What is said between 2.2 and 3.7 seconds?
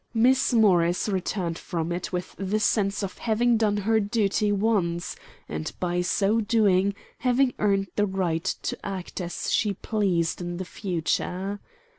the sense of having